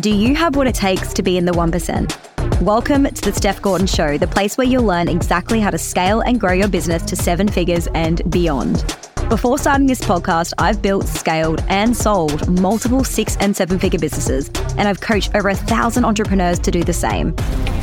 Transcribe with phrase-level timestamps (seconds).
[0.00, 2.62] Do you have what it takes to be in the 1%?
[2.62, 6.22] Welcome to the Steph Gorton Show, the place where you'll learn exactly how to scale
[6.22, 8.82] and grow your business to seven figures and beyond.
[9.28, 14.48] Before starting this podcast, I've built, scaled, and sold multiple six and seven figure businesses,
[14.78, 17.34] and I've coached over a thousand entrepreneurs to do the same.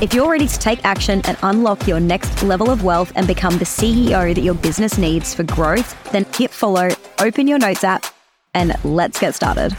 [0.00, 3.58] If you're ready to take action and unlock your next level of wealth and become
[3.58, 6.88] the CEO that your business needs for growth, then hit follow,
[7.18, 8.06] open your notes app,
[8.54, 9.76] and let's get started.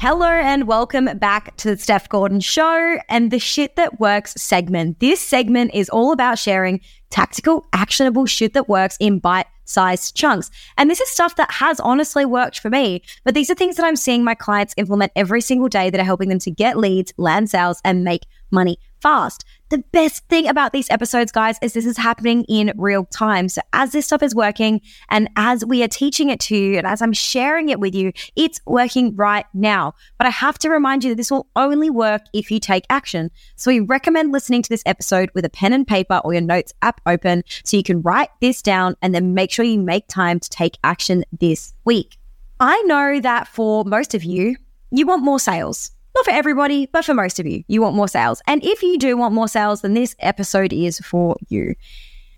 [0.00, 4.98] Hello and welcome back to the Steph Gorton Show and the Shit That Works segment.
[4.98, 10.50] This segment is all about sharing tactical, actionable shit that works in bite sized chunks.
[10.78, 13.84] And this is stuff that has honestly worked for me, but these are things that
[13.84, 17.12] I'm seeing my clients implement every single day that are helping them to get leads,
[17.18, 19.44] land sales, and make money fast.
[19.70, 23.48] The best thing about these episodes, guys, is this is happening in real time.
[23.48, 24.80] So as this stuff is working
[25.10, 28.12] and as we are teaching it to you and as I'm sharing it with you,
[28.34, 29.94] it's working right now.
[30.18, 33.30] But I have to remind you that this will only work if you take action.
[33.54, 36.74] So we recommend listening to this episode with a pen and paper or your notes
[36.82, 40.40] app open so you can write this down and then make sure you make time
[40.40, 42.18] to take action this week.
[42.58, 44.56] I know that for most of you,
[44.90, 45.92] you want more sales.
[46.14, 48.42] Not for everybody, but for most of you, you want more sales.
[48.46, 51.74] And if you do want more sales, then this episode is for you.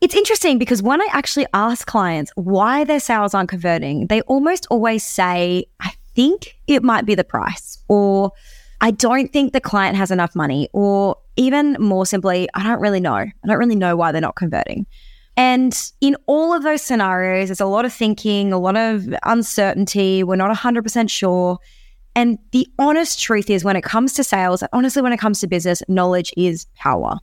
[0.00, 4.66] It's interesting because when I actually ask clients why their sales aren't converting, they almost
[4.68, 8.32] always say, I think it might be the price, or
[8.80, 13.00] I don't think the client has enough money, or even more simply, I don't really
[13.00, 13.14] know.
[13.14, 14.86] I don't really know why they're not converting.
[15.36, 20.22] And in all of those scenarios, there's a lot of thinking, a lot of uncertainty.
[20.24, 21.58] We're not 100% sure.
[22.14, 25.46] And the honest truth is, when it comes to sales, honestly, when it comes to
[25.46, 27.18] business, knowledge is power.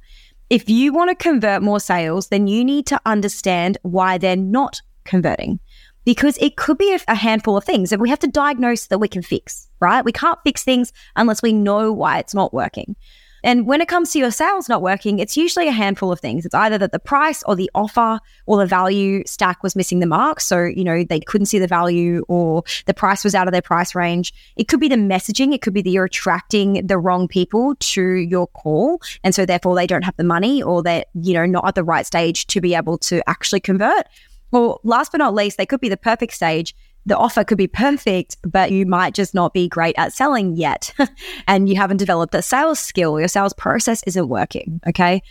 [0.49, 4.81] If you want to convert more sales, then you need to understand why they're not
[5.05, 5.59] converting
[6.05, 9.07] because it could be a, handful of things that we have to diagnose that we
[9.07, 10.03] can fix, right?
[10.03, 12.95] We can't fix things unless we know why it's not working.
[13.43, 16.45] And when it comes to your sales not working, it's usually a handful of things.
[16.45, 20.05] It's either that the price or the offer or the value stack was missing the
[20.05, 20.41] mark.
[20.41, 23.61] So, you know, they couldn't see the value or the price was out of their
[23.61, 24.33] price range.
[24.55, 25.53] It could be the messaging.
[25.53, 29.01] It could be that you're attracting the wrong people to your call.
[29.23, 31.83] And so therefore they don't have the money or they're, you know, not at the
[31.83, 34.05] right stage to be able to actually convert.
[34.51, 36.75] Well, last but not least, they could be the perfect stage
[37.09, 40.93] the offer could be perfect, but you might just not be great at selling yet.
[41.47, 43.19] and you haven't developed a sales skill.
[43.19, 44.79] Your sales process isn't working.
[44.87, 45.21] Okay.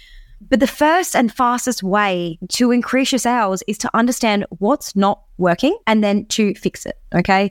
[0.40, 5.22] But the first and fastest way to increase your sales is to understand what's not
[5.36, 6.98] working and then to fix it.
[7.14, 7.50] Okay.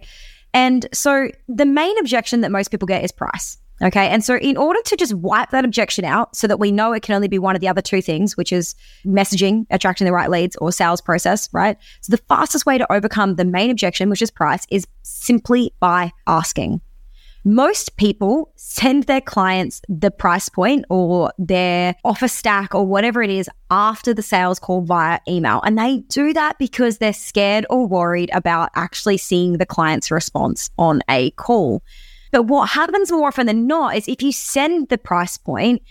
[0.53, 3.57] And so the main objection that most people get is price.
[3.81, 4.07] Okay.
[4.07, 7.03] And so, in order to just wipe that objection out so that we know it
[7.03, 10.29] can only be one of the other two things, which is messaging, attracting the right
[10.29, 11.77] leads, or sales process, right?
[12.01, 16.11] So, the fastest way to overcome the main objection, which is price, is simply by
[16.25, 16.81] asking.
[17.47, 23.29] Most people send their clients the price point or their offer stack or whatever it
[23.29, 25.61] is after the sales call via email.
[25.63, 30.69] And they do that because they're scared or worried about actually seeing the client's response
[30.77, 31.83] on a call.
[32.37, 35.81] But what happens more often than not is if you send the price point,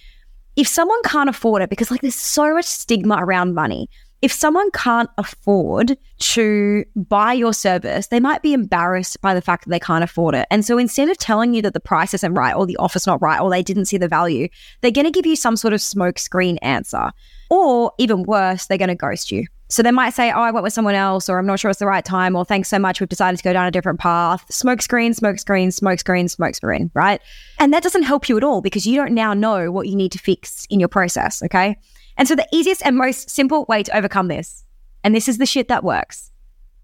[0.55, 3.91] if someone can't afford it, because like there's so much stigma around money,
[4.22, 9.65] if someone can't afford to buy your service, they might be embarrassed by the fact
[9.65, 10.47] that they can't afford it.
[10.50, 13.21] And so instead of telling you that the price isn't right or the offer's not
[13.21, 14.49] right or they didn't see the value,
[14.81, 17.10] they're going to give you some sort of smokescreen answer.
[17.50, 19.47] Or even worse, they're going to ghost you.
[19.69, 21.81] So they might say, Oh, I went with someone else, or I'm not sure it's
[21.81, 24.44] the right time, or thanks so much, we've decided to go down a different path.
[24.50, 27.21] Smoke screen, smoke screen, smoke screen, smoke screen, right?
[27.59, 30.12] And that doesn't help you at all because you don't now know what you need
[30.12, 31.77] to fix in your process, okay?
[32.16, 34.65] And so the easiest and most simple way to overcome this,
[35.04, 36.31] and this is the shit that works,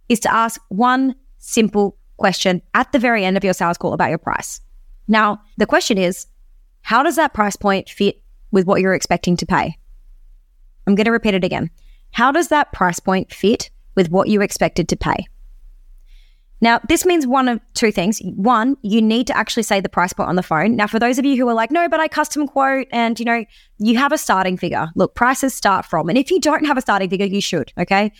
[0.08, 4.10] is to ask one simple question at the very end of your sales call about
[4.10, 4.60] your price.
[5.08, 6.26] Now, the question is,
[6.82, 9.76] how does that price point fit with what you're expecting to pay?
[10.86, 11.70] I'm going to repeat it again.
[12.12, 15.26] How does that price point fit with what you expected to pay?
[16.62, 18.20] Now, this means one of two things.
[18.36, 20.76] One, you need to actually say the price point on the phone.
[20.76, 23.26] Now, for those of you who are like, no, but I custom quote and, you
[23.26, 23.44] know,
[23.78, 24.88] you have a starting figure.
[24.94, 28.12] Look, prices start from, and if you don't have a starting figure, you should, okay?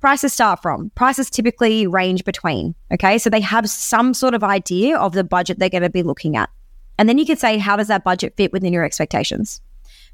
[0.00, 0.90] Prices start from.
[0.94, 3.18] Prices typically range between, okay?
[3.18, 6.36] So they have some sort of idea of the budget they're going to be looking
[6.36, 6.48] at.
[6.98, 9.60] And then you can say, how does that budget fit within your expectations?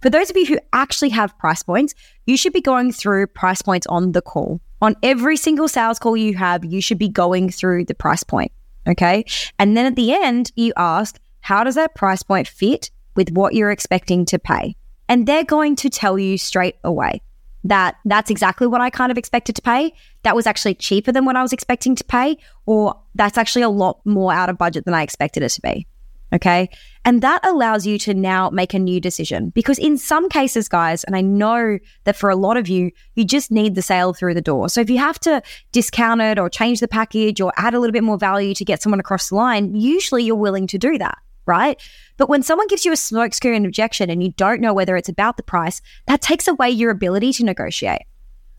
[0.03, 1.95] For those of you who actually have price points,
[2.27, 4.61] you should be going through price points on the call.
[4.83, 8.53] On every single sales call you have, you should be going through the price point.
[8.87, 9.25] Okay.
[9.59, 13.55] And then at the end, you ask, how does that price point fit with what
[13.55, 14.77] you're expecting to pay?
[15.09, 17.23] And they're going to tell you straight away.
[17.69, 19.93] that that's exactly what I kind of expected to pay.
[20.23, 23.69] That was actually cheaper than what I was expecting to pay, or that's actually a
[23.69, 25.87] lot more out of budget than I expected it to be.
[26.37, 26.69] Okay.
[27.07, 31.03] And that allows you to now make a new decision because in some cases, guys,
[31.05, 34.35] and I know that for a lot of you, you just need the sale through
[34.35, 34.69] the door.
[34.69, 35.43] So if you have to
[35.73, 38.83] discount it or change the package or add a little bit more value to get
[38.83, 41.19] someone across the line, usually you're willing to do that
[41.49, 41.81] right?
[42.17, 45.37] But when someone gives you a smokescreen objection and you don't know whether it's about
[45.37, 48.03] the price, that takes away your ability to negotiate.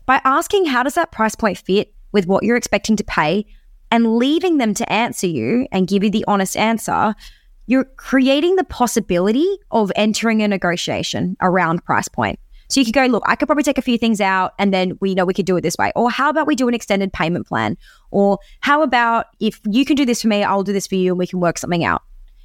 [0.06, 3.44] By asking how does that price point fit with what you're expecting to pay
[3.90, 7.14] and leaving them to answer you and give you the honest answer,
[7.68, 12.40] you're creating the possibility of entering a negotiation around price point.
[12.70, 14.98] So you could go, look, I could probably take a few things out and then
[15.00, 15.92] we know we could do it this way.
[15.94, 17.76] Or how about we do an extended payment plan?
[18.10, 21.12] Or how about if you can do this for me, I'll do this for you
[21.12, 22.02] and we can work something out.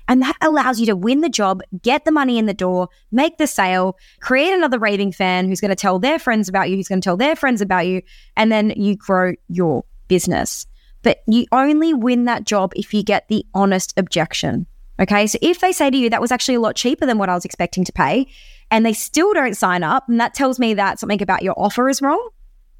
[0.10, 3.38] And that allows you to win the job, get the money in the door, make
[3.38, 6.90] the sale, create another raving fan who's going to tell their friends about you, who's
[6.90, 8.02] going to tell their friends about you,
[8.36, 10.68] and then you grow your business.
[11.02, 14.68] But you only win that job if you get the honest objection.
[15.00, 15.28] Okay.
[15.28, 17.34] So if they say to you, that was actually a lot cheaper than what I
[17.34, 18.28] was expecting to pay,
[18.70, 21.90] and they still don't sign up, and that tells me that something about your offer
[21.90, 22.30] is wrong,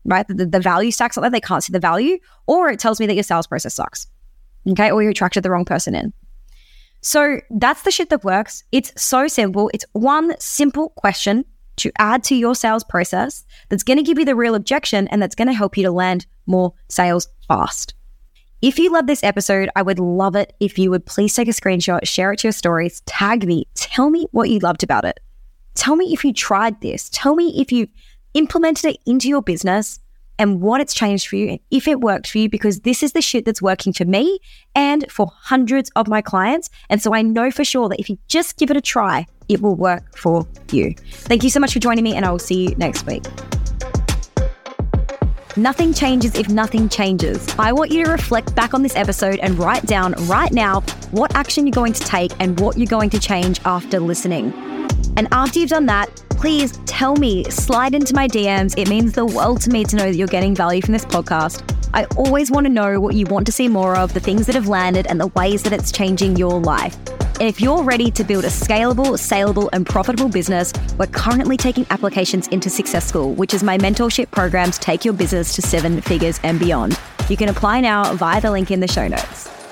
[0.06, 0.28] right?
[0.28, 3.08] The, the value stacks up there, they can't see the value, or it tells me
[3.08, 4.08] that your sales process sucks.
[4.70, 4.92] Okay.
[4.92, 6.14] Or you attracted the wrong person in.
[7.02, 8.64] So that's the shit that works.
[8.72, 9.70] It's so simple.
[9.74, 11.44] It's one simple question
[11.78, 15.22] to add to your sales process that's going to give you the real objection and
[15.22, 17.94] that's going to help you to land more sales fast.
[18.64, 21.52] If you love this episode, I would love it if you would please take a
[21.52, 25.20] screenshot, share it to your stories, tag me, tell me what you loved about it.
[25.76, 27.10] Tell me if you tried this.
[27.10, 27.90] Tell me if you've
[28.36, 30.00] implemented it into your business
[30.40, 33.12] and what it's changed for you and if it worked for you, because this is
[33.12, 34.40] the shit that's working for me
[34.76, 36.70] and for hundreds of my clients.
[36.90, 39.62] And so I know for sure that if you just give it a try, it
[39.62, 40.96] will work for you.
[41.12, 43.26] Thank you so much for joining me, and I will see you next week.
[45.56, 47.48] Nothing changes if nothing changes.
[47.60, 51.36] I want you to reflect back on this episode and write down right now what
[51.36, 54.52] action you're going to take and what you're going to change after listening.
[55.16, 58.74] And after you've done that, please tell me, slide into my DMs.
[58.80, 61.62] It means the world to me to know that you're getting value from this podcast.
[61.94, 64.56] I always want to know what you want to see more of, the things that
[64.56, 66.98] have landed, and the ways that it's changing your life.
[67.40, 71.86] And if you're ready to build a scalable, saleable, and profitable business, we're currently taking
[71.90, 76.00] applications into Success School, which is my mentorship program to take your business to seven
[76.02, 77.00] figures and beyond.
[77.30, 79.63] You can apply now via the link in the show notes.